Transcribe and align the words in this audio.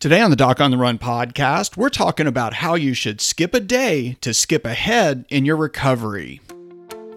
Today 0.00 0.20
on 0.20 0.30
the 0.30 0.36
Doc 0.36 0.60
on 0.60 0.70
the 0.70 0.76
Run 0.76 0.96
podcast, 0.96 1.76
we're 1.76 1.88
talking 1.88 2.28
about 2.28 2.54
how 2.54 2.76
you 2.76 2.94
should 2.94 3.20
skip 3.20 3.52
a 3.52 3.58
day 3.58 4.16
to 4.20 4.32
skip 4.32 4.64
ahead 4.64 5.24
in 5.28 5.44
your 5.44 5.56
recovery. 5.56 6.40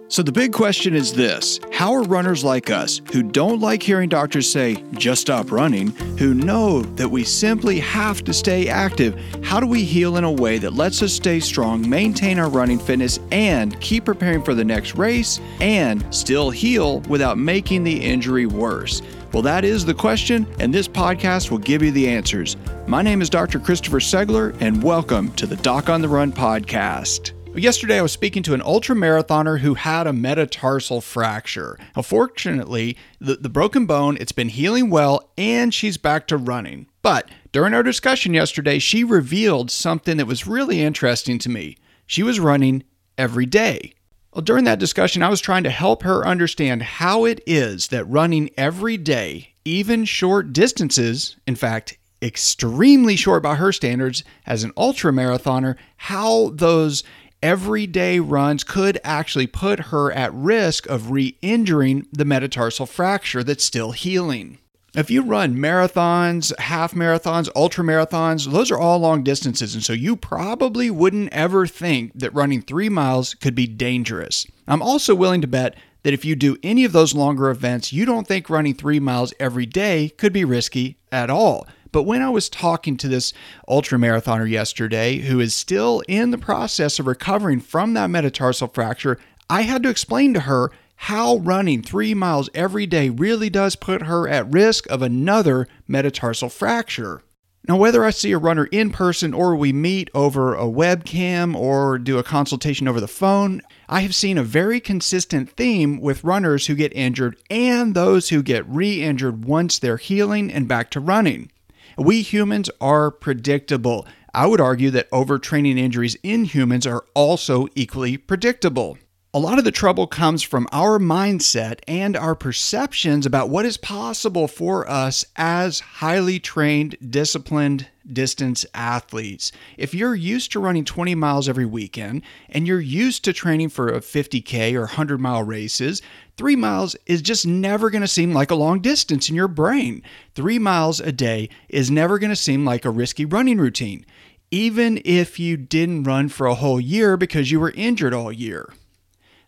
So, 0.08 0.20
the 0.20 0.32
big 0.32 0.52
question 0.52 0.92
is 0.92 1.12
this 1.12 1.60
How 1.70 1.92
are 1.92 2.02
runners 2.02 2.42
like 2.42 2.70
us, 2.70 3.00
who 3.12 3.22
don't 3.22 3.60
like 3.60 3.84
hearing 3.84 4.08
doctors 4.08 4.50
say, 4.50 4.82
just 4.94 5.20
stop 5.20 5.52
running, 5.52 5.90
who 6.18 6.34
know 6.34 6.82
that 6.96 7.08
we 7.08 7.22
simply 7.22 7.78
have 7.78 8.24
to 8.24 8.32
stay 8.32 8.68
active, 8.68 9.16
how 9.44 9.60
do 9.60 9.68
we 9.68 9.84
heal 9.84 10.16
in 10.16 10.24
a 10.24 10.32
way 10.32 10.58
that 10.58 10.72
lets 10.72 11.02
us 11.02 11.12
stay 11.12 11.38
strong, 11.38 11.88
maintain 11.88 12.40
our 12.40 12.50
running 12.50 12.80
fitness, 12.80 13.20
and 13.30 13.80
keep 13.80 14.06
preparing 14.06 14.42
for 14.42 14.56
the 14.56 14.64
next 14.64 14.96
race, 14.96 15.38
and 15.60 16.04
still 16.12 16.50
heal 16.50 16.98
without 17.02 17.38
making 17.38 17.84
the 17.84 18.02
injury 18.02 18.46
worse? 18.46 19.02
Well, 19.32 19.42
that 19.44 19.64
is 19.64 19.86
the 19.86 19.94
question, 19.94 20.46
and 20.58 20.74
this 20.74 20.86
podcast 20.86 21.50
will 21.50 21.56
give 21.56 21.82
you 21.82 21.90
the 21.90 22.06
answers. 22.06 22.58
My 22.86 23.00
name 23.00 23.22
is 23.22 23.30
Dr. 23.30 23.58
Christopher 23.58 23.98
Segler, 23.98 24.54
and 24.60 24.82
welcome 24.82 25.32
to 25.36 25.46
the 25.46 25.56
Doc 25.56 25.88
on 25.88 26.02
the 26.02 26.08
Run 26.08 26.32
podcast. 26.32 27.32
Yesterday, 27.58 27.98
I 27.98 28.02
was 28.02 28.12
speaking 28.12 28.42
to 28.42 28.52
an 28.52 28.60
ultra 28.60 28.94
marathoner 28.94 29.60
who 29.60 29.72
had 29.72 30.06
a 30.06 30.12
metatarsal 30.12 31.00
fracture. 31.00 31.78
Unfortunately, 31.96 32.98
the, 33.22 33.36
the 33.36 33.48
broken 33.48 33.86
bone, 33.86 34.18
it's 34.20 34.32
been 34.32 34.50
healing 34.50 34.90
well, 34.90 35.30
and 35.38 35.72
she's 35.72 35.96
back 35.96 36.26
to 36.26 36.36
running. 36.36 36.86
But 37.00 37.30
during 37.52 37.72
our 37.72 37.82
discussion 37.82 38.34
yesterday, 38.34 38.78
she 38.78 39.02
revealed 39.02 39.70
something 39.70 40.18
that 40.18 40.26
was 40.26 40.46
really 40.46 40.82
interesting 40.82 41.38
to 41.38 41.48
me. 41.48 41.78
She 42.06 42.22
was 42.22 42.38
running 42.38 42.84
every 43.16 43.46
day. 43.46 43.94
Well, 44.32 44.42
during 44.42 44.64
that 44.64 44.78
discussion, 44.78 45.22
I 45.22 45.28
was 45.28 45.42
trying 45.42 45.64
to 45.64 45.70
help 45.70 46.04
her 46.04 46.26
understand 46.26 46.82
how 46.82 47.26
it 47.26 47.42
is 47.46 47.88
that 47.88 48.06
running 48.06 48.48
every 48.56 48.96
day, 48.96 49.52
even 49.66 50.06
short 50.06 50.54
distances, 50.54 51.36
in 51.46 51.54
fact, 51.54 51.98
extremely 52.22 53.14
short 53.14 53.42
by 53.42 53.56
her 53.56 53.72
standards 53.72 54.24
as 54.46 54.64
an 54.64 54.72
ultra 54.74 55.12
marathoner, 55.12 55.76
how 55.98 56.48
those 56.54 57.04
everyday 57.42 58.20
runs 58.20 58.64
could 58.64 58.98
actually 59.04 59.46
put 59.46 59.80
her 59.80 60.10
at 60.12 60.32
risk 60.32 60.86
of 60.86 61.10
re 61.10 61.36
injuring 61.42 62.06
the 62.10 62.24
metatarsal 62.24 62.86
fracture 62.86 63.44
that's 63.44 63.64
still 63.64 63.92
healing. 63.92 64.56
If 64.94 65.10
you 65.10 65.22
run 65.22 65.56
marathons, 65.56 66.54
half 66.58 66.92
marathons, 66.92 67.48
ultra 67.56 67.82
marathons, 67.82 68.52
those 68.52 68.70
are 68.70 68.78
all 68.78 68.98
long 68.98 69.22
distances. 69.22 69.74
And 69.74 69.82
so 69.82 69.94
you 69.94 70.16
probably 70.16 70.90
wouldn't 70.90 71.32
ever 71.32 71.66
think 71.66 72.12
that 72.14 72.34
running 72.34 72.60
three 72.60 72.90
miles 72.90 73.32
could 73.32 73.54
be 73.54 73.66
dangerous. 73.66 74.46
I'm 74.68 74.82
also 74.82 75.14
willing 75.14 75.40
to 75.40 75.46
bet 75.46 75.76
that 76.02 76.12
if 76.12 76.26
you 76.26 76.36
do 76.36 76.58
any 76.62 76.84
of 76.84 76.92
those 76.92 77.14
longer 77.14 77.48
events, 77.48 77.90
you 77.90 78.04
don't 78.04 78.28
think 78.28 78.50
running 78.50 78.74
three 78.74 79.00
miles 79.00 79.32
every 79.40 79.64
day 79.64 80.10
could 80.18 80.32
be 80.34 80.44
risky 80.44 80.98
at 81.10 81.30
all. 81.30 81.66
But 81.90 82.02
when 82.02 82.20
I 82.20 82.28
was 82.28 82.50
talking 82.50 82.98
to 82.98 83.08
this 83.08 83.32
ultra 83.66 83.98
marathoner 83.98 84.48
yesterday 84.48 85.20
who 85.20 85.40
is 85.40 85.54
still 85.54 86.02
in 86.06 86.32
the 86.32 86.38
process 86.38 86.98
of 86.98 87.06
recovering 87.06 87.60
from 87.60 87.94
that 87.94 88.10
metatarsal 88.10 88.68
fracture, 88.68 89.18
I 89.48 89.62
had 89.62 89.82
to 89.84 89.88
explain 89.88 90.34
to 90.34 90.40
her 90.40 90.70
how 91.06 91.34
running 91.38 91.82
three 91.82 92.14
miles 92.14 92.48
every 92.54 92.86
day 92.86 93.08
really 93.08 93.50
does 93.50 93.74
put 93.74 94.02
her 94.02 94.28
at 94.28 94.48
risk 94.52 94.88
of 94.88 95.02
another 95.02 95.66
metatarsal 95.88 96.48
fracture. 96.48 97.20
Now, 97.66 97.76
whether 97.76 98.04
I 98.04 98.10
see 98.10 98.30
a 98.30 98.38
runner 98.38 98.66
in 98.66 98.90
person 98.90 99.34
or 99.34 99.56
we 99.56 99.72
meet 99.72 100.10
over 100.14 100.54
a 100.54 100.62
webcam 100.62 101.56
or 101.56 101.98
do 101.98 102.18
a 102.18 102.22
consultation 102.22 102.86
over 102.86 103.00
the 103.00 103.08
phone, 103.08 103.62
I 103.88 104.02
have 104.02 104.14
seen 104.14 104.38
a 104.38 104.44
very 104.44 104.78
consistent 104.78 105.50
theme 105.50 106.00
with 106.00 106.22
runners 106.22 106.68
who 106.68 106.76
get 106.76 106.94
injured 106.94 107.36
and 107.50 107.96
those 107.96 108.28
who 108.28 108.40
get 108.40 108.64
re 108.68 109.02
injured 109.02 109.44
once 109.44 109.80
they're 109.80 109.96
healing 109.96 110.52
and 110.52 110.68
back 110.68 110.88
to 110.92 111.00
running. 111.00 111.50
We 111.98 112.22
humans 112.22 112.70
are 112.80 113.10
predictable. 113.10 114.06
I 114.32 114.46
would 114.46 114.60
argue 114.60 114.90
that 114.92 115.10
overtraining 115.10 115.78
injuries 115.78 116.16
in 116.22 116.44
humans 116.44 116.86
are 116.86 117.04
also 117.14 117.66
equally 117.74 118.16
predictable. 118.18 118.98
A 119.34 119.40
lot 119.40 119.56
of 119.58 119.64
the 119.64 119.70
trouble 119.70 120.06
comes 120.06 120.42
from 120.42 120.68
our 120.72 120.98
mindset 120.98 121.78
and 121.88 122.18
our 122.18 122.34
perceptions 122.34 123.24
about 123.24 123.48
what 123.48 123.64
is 123.64 123.78
possible 123.78 124.46
for 124.46 124.86
us 124.86 125.24
as 125.36 125.80
highly 125.80 126.38
trained, 126.38 126.96
disciplined 127.08 127.88
distance 128.12 128.66
athletes. 128.74 129.50
If 129.78 129.94
you're 129.94 130.14
used 130.14 130.52
to 130.52 130.60
running 130.60 130.84
20 130.84 131.14
miles 131.14 131.48
every 131.48 131.64
weekend 131.64 132.20
and 132.50 132.66
you're 132.66 132.78
used 132.78 133.24
to 133.24 133.32
training 133.32 133.70
for 133.70 133.88
a 133.88 134.00
50K 134.00 134.74
or 134.74 134.80
100 134.80 135.18
mile 135.18 135.42
races, 135.42 136.02
three 136.36 136.54
miles 136.54 136.94
is 137.06 137.22
just 137.22 137.46
never 137.46 137.88
going 137.88 138.02
to 138.02 138.08
seem 138.08 138.34
like 138.34 138.50
a 138.50 138.54
long 138.54 138.80
distance 138.80 139.30
in 139.30 139.34
your 139.34 139.48
brain. 139.48 140.02
Three 140.34 140.58
miles 140.58 141.00
a 141.00 141.10
day 141.10 141.48
is 141.70 141.90
never 141.90 142.18
going 142.18 142.28
to 142.28 142.36
seem 142.36 142.66
like 142.66 142.84
a 142.84 142.90
risky 142.90 143.24
running 143.24 143.56
routine, 143.56 144.04
even 144.50 145.00
if 145.06 145.38
you 145.40 145.56
didn't 145.56 146.02
run 146.02 146.28
for 146.28 146.46
a 146.46 146.56
whole 146.56 146.78
year 146.78 147.16
because 147.16 147.50
you 147.50 147.58
were 147.58 147.72
injured 147.74 148.12
all 148.12 148.30
year. 148.30 148.68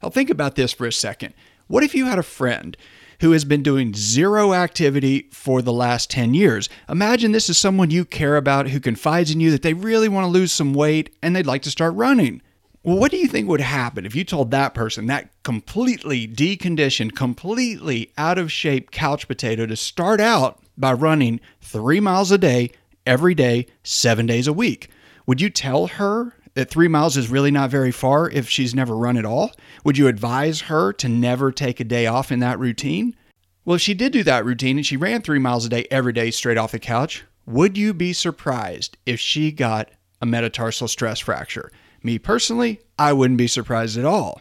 Now, 0.05 0.11
think 0.11 0.29
about 0.29 0.55
this 0.55 0.75
for 0.75 0.87
a 0.87 0.93
second. 0.93 1.33
What 1.67 1.83
if 1.83 1.95
you 1.95 2.05
had 2.05 2.19
a 2.19 2.23
friend 2.23 2.77
who 3.21 3.33
has 3.33 3.47
been 3.47 3.63
doing 3.63 3.95
zero 3.95 4.53
activity 4.53 5.31
for 5.33 5.63
the 5.63 5.73
last 5.73 6.11
10 6.11 6.35
years? 6.35 6.69
Imagine 6.91 7.33
this 7.33 7.49
is 7.49 7.57
someone 7.57 7.91
you 7.91 8.05
care 8.05 8.37
about 8.37 8.69
who 8.69 8.81
confides 8.81 9.31
in 9.31 9.41
you 9.41 9.51
that 9.51 9.63
they 9.63 9.73
really 9.73 10.11
want 10.11 10.27
to 10.27 10.31
lose 10.31 10.53
some 10.53 10.75
weight 10.75 11.17
and 11.23 11.35
they'd 11.35 11.47
like 11.47 11.63
to 11.63 11.71
start 11.71 11.95
running. 11.95 12.43
Well, 12.83 12.99
what 12.99 13.13
do 13.13 13.17
you 13.17 13.27
think 13.27 13.49
would 13.49 13.63
happen 13.63 14.05
if 14.05 14.15
you 14.15 14.25
told 14.25 14.51
that 14.51 14.75
person, 14.75 15.07
that 15.07 15.31
completely 15.43 16.29
deconditioned, 16.29 17.17
completely 17.17 18.13
out 18.19 18.37
of 18.37 18.53
shape 18.53 18.91
couch 18.91 19.27
potato, 19.27 19.65
to 19.65 19.75
start 19.75 20.21
out 20.21 20.61
by 20.77 20.93
running 20.93 21.41
three 21.63 21.99
miles 21.99 22.31
a 22.31 22.37
day, 22.37 22.73
every 23.07 23.35
day, 23.35 23.69
seven 23.83 24.27
days 24.27 24.47
a 24.47 24.53
week? 24.53 24.91
Would 25.27 25.41
you 25.41 25.49
tell 25.49 25.87
her 25.87 26.35
that 26.55 26.71
three 26.71 26.89
miles 26.89 27.17
is 27.17 27.29
really 27.29 27.51
not 27.51 27.71
very 27.71 27.91
far 27.91 28.31
if 28.31 28.49
she's 28.49 28.75
never 28.75 28.97
run 28.97 29.17
at 29.17 29.25
all? 29.25 29.53
Would 29.85 29.99
you 29.99 30.09
advise 30.09 30.63
her 30.63 30.93
to 30.95 31.09
never 31.09 31.53
take 31.53 31.81
a 31.81 31.85
day 31.85 32.07
off 32.07 32.33
in 32.33 32.39
that 32.41 32.59
routine? 32.59 33.15
Well, 33.65 33.77
if 33.77 33.83
she 33.83 33.95
did 33.95 34.13
do 34.13 34.23
that 34.25 34.45
routine 34.45 34.77
and 34.77 34.87
she 34.87 34.97
ran 34.97 35.23
three 35.23 35.39
miles 35.39 35.67
a 35.67 35.69
day 35.69 35.87
every 35.91 36.13
day 36.13 36.31
straight 36.31 36.59
off 36.59 36.73
the 36.73 36.79
couch, 36.79 37.25
would 37.47 37.77
you 37.77 37.93
be 37.93 38.13
surprised 38.13 38.97
if 39.07 39.21
she 39.21 39.53
got 39.53 39.91
a 40.21 40.27
metatarsal 40.27 40.89
stress 40.89 41.21
fracture? 41.21 41.71
Me 42.03 42.19
personally, 42.19 42.81
I 42.99 43.13
wouldn't 43.13 43.39
be 43.39 43.47
surprised 43.47 43.99
at 43.99 44.05
all. 44.05 44.41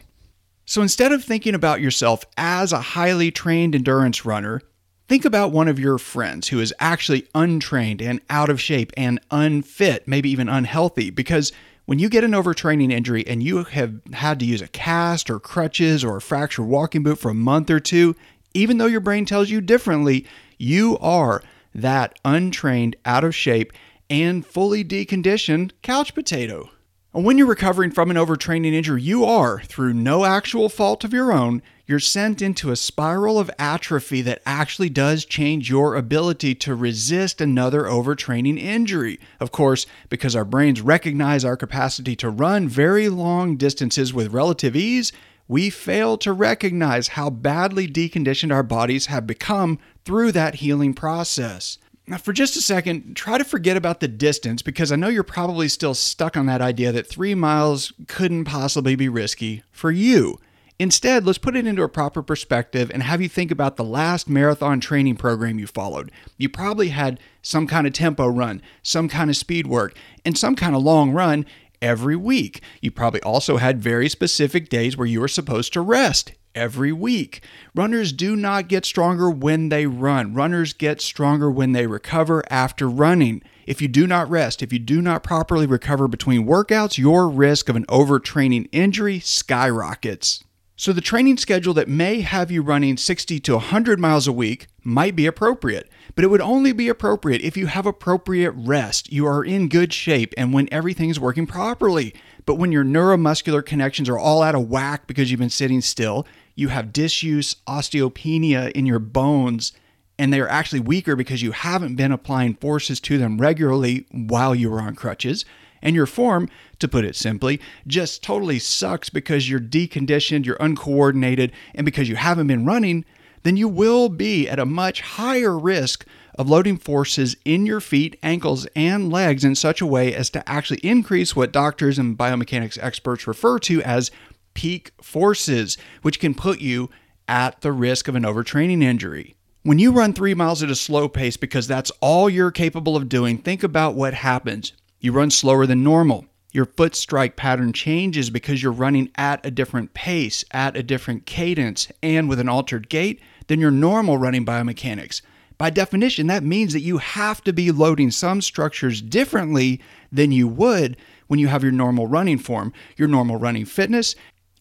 So 0.66 0.82
instead 0.82 1.12
of 1.12 1.24
thinking 1.24 1.54
about 1.54 1.80
yourself 1.80 2.24
as 2.36 2.72
a 2.72 2.80
highly 2.80 3.30
trained 3.30 3.74
endurance 3.74 4.24
runner, 4.24 4.62
think 5.08 5.24
about 5.24 5.52
one 5.52 5.68
of 5.68 5.78
your 5.78 5.98
friends 5.98 6.48
who 6.48 6.60
is 6.60 6.74
actually 6.78 7.26
untrained 7.34 8.00
and 8.00 8.20
out 8.30 8.48
of 8.48 8.60
shape 8.60 8.92
and 8.96 9.20
unfit, 9.30 10.08
maybe 10.08 10.30
even 10.30 10.48
unhealthy, 10.48 11.10
because 11.10 11.52
when 11.86 11.98
you 11.98 12.08
get 12.08 12.24
an 12.24 12.32
overtraining 12.32 12.90
injury 12.92 13.26
and 13.26 13.42
you 13.42 13.64
have 13.64 14.00
had 14.12 14.40
to 14.40 14.46
use 14.46 14.62
a 14.62 14.68
cast 14.68 15.28
or 15.28 15.38
crutches 15.38 16.02
or 16.02 16.16
a 16.16 16.20
fractured 16.20 16.66
walking 16.66 17.02
boot 17.02 17.18
for 17.18 17.30
a 17.30 17.34
month 17.34 17.70
or 17.70 17.80
two, 17.80 18.16
even 18.54 18.78
though 18.78 18.86
your 18.86 19.00
brain 19.00 19.24
tells 19.24 19.50
you 19.50 19.60
differently, 19.60 20.26
you 20.58 20.96
are 20.98 21.42
that 21.74 22.18
untrained, 22.24 22.96
out 23.04 23.24
of 23.24 23.34
shape, 23.34 23.72
and 24.08 24.46
fully 24.46 24.84
deconditioned 24.84 25.72
couch 25.82 26.14
potato. 26.14 26.70
And 27.14 27.24
when 27.24 27.38
you're 27.38 27.46
recovering 27.46 27.92
from 27.92 28.10
an 28.10 28.16
overtraining 28.16 28.72
injury, 28.72 29.00
you 29.00 29.24
are, 29.24 29.60
through 29.60 29.94
no 29.94 30.24
actual 30.24 30.68
fault 30.68 31.04
of 31.04 31.12
your 31.12 31.32
own, 31.32 31.62
you're 31.86 32.00
sent 32.00 32.42
into 32.42 32.72
a 32.72 32.76
spiral 32.76 33.38
of 33.38 33.52
atrophy 33.56 34.20
that 34.22 34.42
actually 34.44 34.88
does 34.88 35.24
change 35.24 35.70
your 35.70 35.94
ability 35.94 36.56
to 36.56 36.74
resist 36.74 37.40
another 37.40 37.82
overtraining 37.82 38.58
injury. 38.58 39.20
Of 39.38 39.52
course, 39.52 39.86
because 40.08 40.34
our 40.34 40.44
brains 40.44 40.80
recognize 40.80 41.44
our 41.44 41.56
capacity 41.56 42.16
to 42.16 42.30
run 42.30 42.68
very 42.68 43.08
long 43.08 43.56
distances 43.56 44.12
with 44.12 44.32
relative 44.32 44.74
ease, 44.74 45.12
we 45.46 45.70
fail 45.70 46.18
to 46.18 46.32
recognize 46.32 47.08
how 47.08 47.30
badly 47.30 47.86
deconditioned 47.86 48.52
our 48.52 48.64
bodies 48.64 49.06
have 49.06 49.24
become 49.24 49.78
through 50.04 50.32
that 50.32 50.56
healing 50.56 50.94
process. 50.94 51.78
Now, 52.06 52.18
for 52.18 52.34
just 52.34 52.56
a 52.56 52.60
second, 52.60 53.16
try 53.16 53.38
to 53.38 53.44
forget 53.44 53.78
about 53.78 54.00
the 54.00 54.08
distance 54.08 54.60
because 54.60 54.92
I 54.92 54.96
know 54.96 55.08
you're 55.08 55.22
probably 55.22 55.68
still 55.68 55.94
stuck 55.94 56.36
on 56.36 56.44
that 56.46 56.60
idea 56.60 56.92
that 56.92 57.06
three 57.06 57.34
miles 57.34 57.94
couldn't 58.08 58.44
possibly 58.44 58.94
be 58.94 59.08
risky 59.08 59.62
for 59.72 59.90
you. 59.90 60.38
Instead, 60.78 61.24
let's 61.24 61.38
put 61.38 61.56
it 61.56 61.66
into 61.66 61.82
a 61.82 61.88
proper 61.88 62.20
perspective 62.20 62.90
and 62.92 63.02
have 63.02 63.22
you 63.22 63.28
think 63.28 63.50
about 63.50 63.76
the 63.76 63.84
last 63.84 64.28
marathon 64.28 64.80
training 64.80 65.16
program 65.16 65.58
you 65.58 65.66
followed. 65.66 66.12
You 66.36 66.50
probably 66.50 66.88
had 66.88 67.20
some 67.40 67.66
kind 67.66 67.86
of 67.86 67.94
tempo 67.94 68.26
run, 68.26 68.60
some 68.82 69.08
kind 69.08 69.30
of 69.30 69.36
speed 69.36 69.66
work, 69.66 69.96
and 70.26 70.36
some 70.36 70.56
kind 70.56 70.74
of 70.74 70.82
long 70.82 71.12
run 71.12 71.46
every 71.80 72.16
week. 72.16 72.60
You 72.82 72.90
probably 72.90 73.22
also 73.22 73.56
had 73.56 73.82
very 73.82 74.10
specific 74.10 74.68
days 74.68 74.96
where 74.96 75.06
you 75.06 75.20
were 75.20 75.28
supposed 75.28 75.72
to 75.72 75.80
rest 75.80 76.32
every 76.54 76.92
week. 76.92 77.42
Runners 77.74 78.12
do 78.12 78.36
not 78.36 78.68
get 78.68 78.84
stronger 78.84 79.30
when 79.30 79.68
they 79.68 79.86
run. 79.86 80.34
Runners 80.34 80.72
get 80.72 81.00
stronger 81.00 81.50
when 81.50 81.72
they 81.72 81.86
recover 81.86 82.42
after 82.50 82.88
running. 82.88 83.42
If 83.66 83.80
you 83.80 83.88
do 83.88 84.06
not 84.06 84.28
rest, 84.28 84.62
if 84.62 84.72
you 84.72 84.78
do 84.78 85.00
not 85.00 85.22
properly 85.22 85.66
recover 85.66 86.08
between 86.08 86.46
workouts, 86.46 86.98
your 86.98 87.28
risk 87.28 87.68
of 87.68 87.76
an 87.76 87.86
overtraining 87.86 88.68
injury 88.72 89.20
skyrockets. 89.20 90.44
So 90.76 90.92
the 90.92 91.00
training 91.00 91.36
schedule 91.36 91.72
that 91.74 91.88
may 91.88 92.20
have 92.22 92.50
you 92.50 92.60
running 92.60 92.96
60 92.96 93.38
to 93.40 93.52
100 93.52 94.00
miles 94.00 94.26
a 94.26 94.32
week 94.32 94.66
might 94.82 95.14
be 95.14 95.24
appropriate, 95.24 95.88
but 96.16 96.24
it 96.24 96.28
would 96.28 96.40
only 96.40 96.72
be 96.72 96.88
appropriate 96.88 97.42
if 97.42 97.56
you 97.56 97.68
have 97.68 97.86
appropriate 97.86 98.50
rest, 98.50 99.12
you 99.12 99.24
are 99.24 99.44
in 99.44 99.68
good 99.68 99.92
shape, 99.92 100.34
and 100.36 100.52
when 100.52 100.68
everything 100.72 101.10
is 101.10 101.20
working 101.20 101.46
properly. 101.46 102.12
But 102.44 102.56
when 102.56 102.72
your 102.72 102.84
neuromuscular 102.84 103.64
connections 103.64 104.08
are 104.08 104.18
all 104.18 104.42
out 104.42 104.56
of 104.56 104.68
whack 104.68 105.06
because 105.06 105.30
you've 105.30 105.38
been 105.38 105.48
sitting 105.48 105.80
still, 105.80 106.26
you 106.54 106.68
have 106.68 106.92
disuse, 106.92 107.56
osteopenia 107.66 108.70
in 108.72 108.86
your 108.86 108.98
bones, 108.98 109.72
and 110.18 110.32
they 110.32 110.40
are 110.40 110.48
actually 110.48 110.80
weaker 110.80 111.16
because 111.16 111.42
you 111.42 111.52
haven't 111.52 111.96
been 111.96 112.12
applying 112.12 112.54
forces 112.54 113.00
to 113.00 113.18
them 113.18 113.38
regularly 113.38 114.06
while 114.12 114.54
you 114.54 114.70
were 114.70 114.80
on 114.80 114.94
crutches. 114.94 115.44
And 115.82 115.94
your 115.94 116.06
form, 116.06 116.48
to 116.78 116.88
put 116.88 117.04
it 117.04 117.14
simply, 117.14 117.60
just 117.86 118.22
totally 118.22 118.58
sucks 118.58 119.10
because 119.10 119.50
you're 119.50 119.60
deconditioned, 119.60 120.46
you're 120.46 120.56
uncoordinated, 120.58 121.52
and 121.74 121.84
because 121.84 122.08
you 122.08 122.16
haven't 122.16 122.46
been 122.46 122.64
running, 122.64 123.04
then 123.42 123.56
you 123.58 123.68
will 123.68 124.08
be 124.08 124.48
at 124.48 124.58
a 124.58 124.64
much 124.64 125.02
higher 125.02 125.58
risk 125.58 126.06
of 126.38 126.48
loading 126.48 126.78
forces 126.78 127.36
in 127.44 127.66
your 127.66 127.80
feet, 127.80 128.18
ankles, 128.22 128.66
and 128.74 129.12
legs 129.12 129.44
in 129.44 129.54
such 129.54 129.80
a 129.80 129.86
way 129.86 130.14
as 130.14 130.30
to 130.30 130.48
actually 130.48 130.78
increase 130.78 131.36
what 131.36 131.52
doctors 131.52 131.98
and 131.98 132.18
biomechanics 132.18 132.78
experts 132.82 133.26
refer 133.26 133.58
to 133.58 133.82
as 133.82 134.10
peak 134.54 134.92
forces, 135.00 135.76
which 136.02 136.20
can 136.20 136.34
put 136.34 136.60
you 136.60 136.90
at 137.28 137.60
the 137.60 137.72
risk 137.72 138.08
of 138.08 138.14
an 138.14 138.22
overtraining 138.22 138.82
injury. 138.82 139.34
When 139.62 139.78
you 139.78 139.92
run 139.92 140.12
three 140.12 140.34
miles 140.34 140.62
at 140.62 140.70
a 140.70 140.74
slow 140.74 141.08
pace 141.08 141.36
because 141.36 141.66
that's 141.66 141.90
all 142.00 142.28
you're 142.28 142.50
capable 142.50 142.96
of 142.96 143.08
doing, 143.08 143.38
think 143.38 143.62
about 143.62 143.94
what 143.94 144.14
happens. 144.14 144.74
You 145.00 145.12
run 145.12 145.30
slower 145.30 145.66
than 145.66 145.82
normal. 145.82 146.26
Your 146.52 146.66
foot 146.66 146.94
strike 146.94 147.36
pattern 147.36 147.72
changes 147.72 148.30
because 148.30 148.62
you're 148.62 148.72
running 148.72 149.10
at 149.16 149.44
a 149.44 149.50
different 149.50 149.92
pace, 149.94 150.44
at 150.50 150.76
a 150.76 150.82
different 150.82 151.26
cadence, 151.26 151.90
and 152.02 152.28
with 152.28 152.38
an 152.38 152.48
altered 152.48 152.88
gait 152.88 153.20
than 153.48 153.58
your 153.58 153.70
normal 153.70 154.18
running 154.18 154.46
biomechanics. 154.46 155.20
By 155.56 155.70
definition, 155.70 156.26
that 156.26 156.44
means 156.44 156.72
that 156.72 156.80
you 156.80 156.98
have 156.98 157.42
to 157.44 157.52
be 157.52 157.70
loading 157.70 158.10
some 158.10 158.40
structures 158.40 159.00
differently 159.00 159.80
than 160.12 160.30
you 160.30 160.46
would 160.46 160.96
when 161.26 161.40
you 161.40 161.48
have 161.48 161.62
your 161.62 161.72
normal 161.72 162.06
running 162.06 162.38
form, 162.38 162.72
your 162.96 163.08
normal 163.08 163.36
running 163.36 163.64
fitness, 163.64 164.14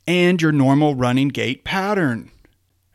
and 0.08 0.42
your 0.42 0.52
normal 0.52 0.96
running 0.96 1.30
gait 1.30 1.64
pattern. 1.64 2.32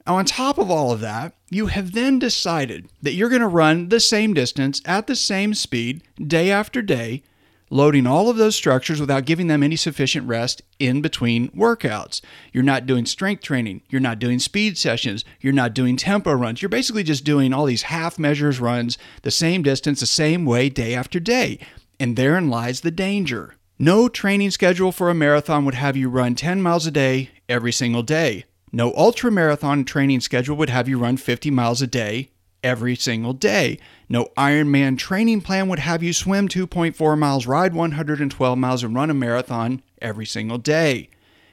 Now, 0.07 0.17
on 0.17 0.25
top 0.25 0.57
of 0.57 0.71
all 0.71 0.91
of 0.91 1.01
that, 1.01 1.35
you 1.51 1.67
have 1.67 1.93
then 1.93 2.19
decided 2.19 2.89
that 3.03 3.13
you're 3.13 3.29
going 3.29 3.43
to 3.43 3.47
run 3.47 3.91
the 3.91 4.01
same 4.01 4.33
distance 4.33 4.81
at 4.87 5.07
the 5.07 5.15
same 5.17 5.53
speed 5.53 6.03
day 6.27 6.51
after 6.51 6.81
day, 6.81 7.23
loading 7.71 8.07
all 8.07 8.31
of 8.31 8.39
those 8.39 8.57
structures 8.57 9.01
without 9.01 9.27
giving 9.27 9.49
them 9.49 9.63
any 9.63 9.77
sufficient 9.77 10.27
rest 10.27 10.63
in 10.79 11.03
between 11.03 11.51
workouts. 11.51 12.23
You're 12.55 12.63
not 12.63 12.87
doing 12.87 13.05
strength 13.05 13.43
training, 13.43 13.83
you're 13.91 14.01
not 14.01 14.19
doing 14.19 14.39
speed 14.39 14.79
sessions, 14.79 15.27
you're 15.43 15.53
not 15.53 15.75
doing 15.75 15.99
tempo 15.99 16.33
runs. 16.33 16.63
You're 16.63 16.71
basically 16.71 17.03
just 17.03 17.25
doing 17.25 17.53
all 17.53 17.67
these 17.67 17.83
half 17.83 18.19
measures 18.19 18.61
runs 18.61 18.97
the 19.23 19.31
same 19.31 19.63
distance, 19.63 20.01
the 20.01 20.07
same 20.07 20.47
way 20.47 20.71
day 20.71 20.95
after 20.95 21.21
day. 21.21 21.59
And 22.01 22.17
therein 22.17 22.49
lies 22.49 22.81
the 22.81 22.91
danger. 22.91 23.57
No 23.81 24.09
training 24.09 24.51
schedule 24.51 24.91
for 24.91 25.09
a 25.09 25.15
marathon 25.15 25.65
would 25.65 25.77
have 25.77 25.97
you 25.97 26.09
run 26.09 26.35
10 26.35 26.61
miles 26.61 26.85
a 26.89 26.91
day 26.91 27.31
every 27.49 27.71
single 27.71 28.03
day. 28.03 28.45
No 28.73 28.93
ultra 28.97 29.31
marathon 29.31 29.85
training 29.85 30.19
schedule 30.19 30.57
would 30.57 30.69
have 30.69 30.89
you 30.89 30.99
run 30.99 31.17
50 31.17 31.53
miles 31.53 31.81
a 31.81 31.87
day 31.87 32.31
every 32.65 32.97
single 32.97 33.35
day. 33.35 33.79
No 34.09 34.31
Ironman 34.37 34.99
training 34.99 35.43
plan 35.43 35.69
would 35.69 35.79
have 35.79 36.03
you 36.03 36.13
swim 36.13 36.49
2.4 36.49 37.17
miles, 37.17 37.47
ride 37.47 37.73
112 37.73 38.59
miles, 38.59 38.83
and 38.83 38.97
run 38.97 39.11
a 39.11 39.15
marathon 39.15 39.81
every 40.03 40.27
single 40.27 40.59
day. 40.59 41.09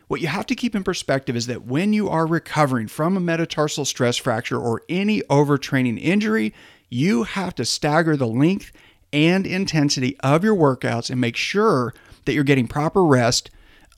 What 0.08 0.20
you 0.20 0.26
have 0.26 0.48
to 0.48 0.56
keep 0.56 0.74
in 0.74 0.84
perspective 0.84 1.36
is 1.36 1.46
that 1.46 1.68
when 1.68 1.94
you 1.94 2.10
are 2.10 2.26
recovering 2.26 2.88
from 2.88 3.16
a 3.16 3.20
metatarsal 3.20 3.86
stress 3.86 4.18
fracture 4.18 4.58
or 4.58 4.82
any 4.90 5.22
overtraining 5.30 6.02
injury, 6.02 6.56
you 6.90 7.22
have 7.22 7.54
to 7.54 7.66
stagger 7.66 8.18
the 8.18 8.26
length 8.26 8.72
and 9.14 9.46
intensity 9.46 10.18
of 10.22 10.44
your 10.44 10.56
workouts 10.56 11.10
and 11.12 11.22
make 11.22 11.38
sure 11.38 11.94
that 12.26 12.34
you're 12.34 12.44
getting 12.44 12.68
proper 12.68 13.04
rest 13.04 13.50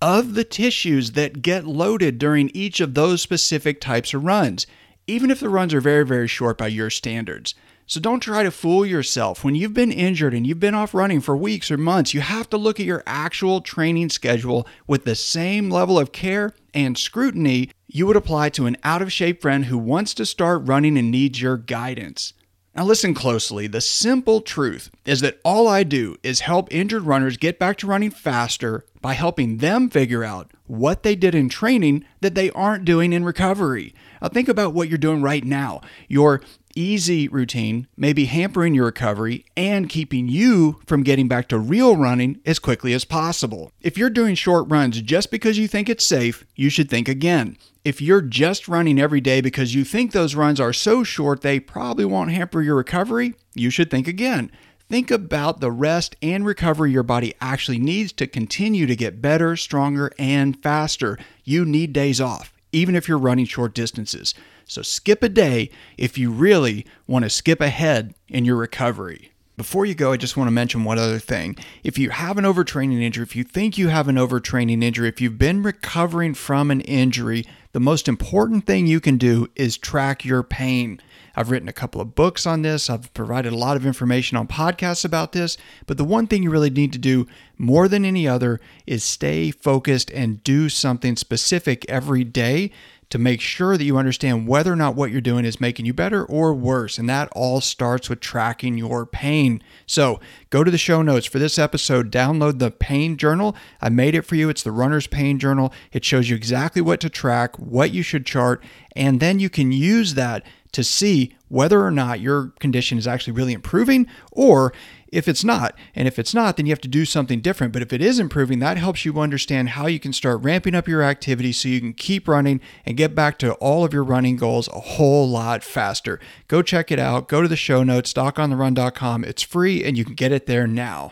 of 0.01 0.35
the 0.35 0.43
tissues 0.43 1.13
that 1.13 1.41
get 1.41 1.65
loaded 1.65 2.19
during 2.19 2.49
each 2.53 2.79
of 2.79 2.93
those 2.93 3.21
specific 3.21 3.81
types 3.81 4.13
of 4.13 4.23
runs, 4.23 4.67
even 5.07 5.31
if 5.31 5.39
the 5.39 5.49
runs 5.49 5.73
are 5.73 5.81
very, 5.81 6.05
very 6.05 6.27
short 6.27 6.57
by 6.57 6.67
your 6.67 6.89
standards. 6.89 7.55
So 7.89 8.01
don't 8.01 8.19
try 8.19 8.43
to 8.43 8.51
fool 8.51 8.85
yourself. 8.85 9.45
When 9.45 9.55
you've 9.55 9.73
been 9.73 9.93
injured 9.93 10.33
and 10.33 10.45
you've 10.45 10.59
been 10.59 10.75
off 10.75 10.93
running 10.93 11.21
for 11.21 11.37
weeks 11.37 11.71
or 11.71 11.77
months, 11.77 12.13
you 12.13 12.19
have 12.19 12.49
to 12.49 12.57
look 12.57 12.81
at 12.81 12.85
your 12.85 13.01
actual 13.07 13.61
training 13.61 14.09
schedule 14.09 14.67
with 14.87 15.05
the 15.05 15.15
same 15.15 15.69
level 15.69 15.97
of 15.97 16.11
care 16.11 16.53
and 16.73 16.97
scrutiny 16.97 17.71
you 17.87 18.05
would 18.05 18.17
apply 18.17 18.49
to 18.49 18.65
an 18.65 18.75
out 18.83 19.01
of 19.01 19.13
shape 19.13 19.41
friend 19.41 19.65
who 19.65 19.77
wants 19.77 20.13
to 20.15 20.25
start 20.25 20.67
running 20.67 20.97
and 20.97 21.09
needs 21.09 21.41
your 21.41 21.55
guidance. 21.55 22.33
Now, 22.77 22.83
listen 22.83 23.15
closely. 23.15 23.65
The 23.65 23.81
simple 23.81 24.39
truth 24.39 24.91
is 25.03 25.21
that 25.21 25.39
all 25.43 25.67
I 25.67 25.81
do 25.81 26.15
is 26.21 26.41
help 26.41 26.71
injured 26.71 27.01
runners 27.01 27.35
get 27.35 27.57
back 27.57 27.77
to 27.77 27.87
running 27.87 28.11
faster 28.11 28.85
by 29.01 29.13
helping 29.13 29.57
them 29.57 29.89
figure 29.89 30.23
out 30.23 30.51
what 30.65 31.03
they 31.03 31.15
did 31.15 31.35
in 31.35 31.49
training 31.49 32.05
that 32.21 32.35
they 32.35 32.49
aren't 32.51 32.85
doing 32.85 33.13
in 33.13 33.23
recovery. 33.23 33.93
Now, 34.21 34.29
think 34.29 34.49
about 34.49 34.73
what 34.73 34.89
you're 34.89 34.97
doing 34.97 35.21
right 35.21 35.43
now. 35.43 35.81
Your 36.07 36.41
easy 36.75 37.27
routine 37.27 37.87
may 37.97 38.13
be 38.13 38.25
hampering 38.25 38.75
your 38.75 38.85
recovery 38.85 39.45
and 39.55 39.89
keeping 39.89 40.27
you 40.27 40.79
from 40.85 41.03
getting 41.03 41.27
back 41.27 41.47
to 41.47 41.57
real 41.57 41.95
running 41.95 42.39
as 42.45 42.59
quickly 42.59 42.93
as 42.93 43.03
possible. 43.03 43.71
If 43.81 43.97
you're 43.97 44.11
doing 44.11 44.35
short 44.35 44.69
runs 44.69 45.01
just 45.01 45.31
because 45.31 45.57
you 45.57 45.67
think 45.67 45.89
it's 45.89 46.05
safe, 46.05 46.45
you 46.55 46.69
should 46.69 46.89
think 46.89 47.09
again. 47.09 47.57
If 47.83 48.01
you're 48.01 48.21
just 48.21 48.67
running 48.67 48.99
every 48.99 49.21
day 49.21 49.41
because 49.41 49.73
you 49.73 49.83
think 49.83 50.11
those 50.11 50.35
runs 50.35 50.59
are 50.59 50.73
so 50.73 51.03
short 51.03 51.41
they 51.41 51.59
probably 51.59 52.05
won't 52.05 52.31
hamper 52.31 52.61
your 52.61 52.75
recovery, 52.75 53.33
you 53.55 53.69
should 53.69 53.89
think 53.89 54.07
again. 54.07 54.51
Think 54.89 55.11
about 55.11 55.59
the 55.59 55.71
rest 55.71 56.15
and 56.21 56.45
recovery 56.45 56.91
your 56.93 57.03
body 57.03 57.33
actually 57.41 57.77
needs 57.77 58.13
to 58.13 58.25
continue 58.25 58.85
to 58.85 58.95
get 58.95 59.21
better, 59.21 59.57
stronger, 59.57 60.13
and 60.17 60.61
faster. 60.63 61.17
You 61.43 61.65
need 61.65 61.91
days 61.91 62.21
off, 62.21 62.53
even 62.71 62.95
if 62.95 63.05
you're 63.05 63.17
running 63.17 63.45
short 63.45 63.73
distances. 63.73 64.33
So 64.63 64.81
skip 64.81 65.23
a 65.23 65.29
day 65.29 65.71
if 65.97 66.17
you 66.17 66.31
really 66.31 66.85
want 67.05 67.23
to 67.23 67.29
skip 67.29 67.59
ahead 67.59 68.13
in 68.29 68.45
your 68.45 68.55
recovery. 68.55 69.33
Before 69.57 69.87
you 69.87 69.95
go, 69.95 70.11
I 70.11 70.17
just 70.17 70.37
want 70.37 70.49
to 70.49 70.51
mention 70.51 70.83
one 70.83 70.99
other 70.99 71.17
thing. 71.17 71.55
If 71.83 71.97
you 71.97 72.11
have 72.11 72.37
an 72.37 72.45
overtraining 72.45 73.01
injury, 73.01 73.23
if 73.23 73.35
you 73.35 73.43
think 73.43 73.75
you 73.75 73.87
have 73.87 74.07
an 74.07 74.15
overtraining 74.15 74.83
injury, 74.83 75.09
if 75.09 75.19
you've 75.19 75.39
been 75.39 75.63
recovering 75.63 76.35
from 76.35 76.69
an 76.69 76.81
injury, 76.81 77.43
the 77.71 77.79
most 77.79 78.07
important 78.07 78.67
thing 78.67 78.85
you 78.85 78.99
can 78.99 79.17
do 79.17 79.49
is 79.55 79.75
track 79.75 80.23
your 80.23 80.43
pain. 80.43 81.01
I've 81.35 81.49
written 81.49 81.67
a 81.67 81.73
couple 81.73 82.01
of 82.01 82.13
books 82.13 82.45
on 82.45 82.61
this. 82.61 82.87
I've 82.87 83.11
provided 83.15 83.51
a 83.51 83.57
lot 83.57 83.77
of 83.77 83.85
information 83.85 84.37
on 84.37 84.47
podcasts 84.47 85.03
about 85.03 85.31
this. 85.31 85.57
But 85.87 85.97
the 85.97 86.03
one 86.03 86.27
thing 86.27 86.43
you 86.43 86.51
really 86.51 86.69
need 86.69 86.93
to 86.93 86.99
do 86.99 87.25
more 87.57 87.87
than 87.87 88.05
any 88.05 88.27
other 88.27 88.59
is 88.85 89.03
stay 89.03 89.49
focused 89.49 90.11
and 90.11 90.43
do 90.43 90.69
something 90.69 91.15
specific 91.15 91.83
every 91.89 92.23
day 92.23 92.71
to 93.09 93.17
make 93.17 93.39
sure 93.39 93.77
that 93.77 93.83
you 93.83 93.97
understand 93.97 94.47
whether 94.47 94.71
or 94.71 94.75
not 94.75 94.95
what 94.95 95.11
you're 95.11 95.21
doing 95.21 95.45
is 95.45 95.61
making 95.61 95.85
you 95.85 95.93
better 95.93 96.25
or 96.25 96.53
worse. 96.53 96.97
And 96.97 97.09
that 97.09 97.29
all 97.31 97.61
starts 97.61 98.09
with 98.09 98.19
tracking 98.19 98.77
your 98.77 99.05
pain. 99.05 99.63
So 99.85 100.19
go 100.49 100.63
to 100.63 100.71
the 100.71 100.77
show 100.77 101.01
notes 101.01 101.25
for 101.25 101.39
this 101.39 101.57
episode, 101.57 102.11
download 102.11 102.59
the 102.59 102.71
pain 102.71 103.15
journal. 103.17 103.55
I 103.81 103.89
made 103.89 104.15
it 104.15 104.23
for 104.23 104.35
you. 104.35 104.49
It's 104.49 104.63
the 104.63 104.71
runner's 104.71 105.07
pain 105.07 105.39
journal. 105.39 105.73
It 105.91 106.03
shows 106.03 106.29
you 106.29 106.35
exactly 106.35 106.81
what 106.81 106.99
to 107.01 107.09
track, 107.09 107.57
what 107.57 107.91
you 107.91 108.03
should 108.03 108.25
chart, 108.25 108.63
and 108.95 109.19
then 109.19 109.39
you 109.39 109.49
can 109.49 109.71
use 109.71 110.15
that 110.15 110.45
to 110.71 110.83
see 110.83 111.35
whether 111.49 111.83
or 111.83 111.91
not 111.91 112.19
your 112.19 112.53
condition 112.59 112.97
is 112.97 113.07
actually 113.07 113.33
really 113.33 113.53
improving 113.53 114.07
or 114.31 114.73
if 115.11 115.27
it's 115.27 115.43
not. 115.43 115.75
And 115.95 116.07
if 116.07 116.19
it's 116.19 116.33
not, 116.33 116.57
then 116.57 116.65
you 116.65 116.71
have 116.71 116.81
to 116.81 116.87
do 116.87 117.05
something 117.05 117.39
different. 117.39 117.73
But 117.73 117.81
if 117.81 117.93
it 117.93 118.01
is 118.01 118.19
improving, 118.19 118.59
that 118.59 118.77
helps 118.77 119.05
you 119.05 119.19
understand 119.19 119.69
how 119.69 119.87
you 119.87 119.99
can 119.99 120.13
start 120.13 120.41
ramping 120.41 120.75
up 120.75 120.87
your 120.87 121.01
activity 121.01 121.51
so 121.51 121.69
you 121.69 121.79
can 121.79 121.93
keep 121.93 122.27
running 122.27 122.59
and 122.85 122.97
get 122.97 123.15
back 123.15 123.39
to 123.39 123.53
all 123.53 123.83
of 123.83 123.93
your 123.93 124.03
running 124.03 124.35
goals 124.35 124.67
a 124.69 124.79
whole 124.79 125.29
lot 125.29 125.63
faster. 125.63 126.19
Go 126.47 126.61
check 126.61 126.91
it 126.91 126.99
out. 126.99 127.27
Go 127.27 127.41
to 127.41 127.47
the 127.47 127.55
show 127.55 127.83
notes, 127.83 128.13
docontherun.com. 128.13 129.23
It's 129.23 129.43
free 129.43 129.83
and 129.83 129.97
you 129.97 130.05
can 130.05 130.15
get 130.15 130.31
it 130.31 130.45
there 130.45 130.67
now. 130.67 131.11